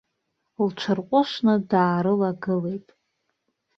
[0.67, 2.87] Лҽырҟәышны даарылагылеит.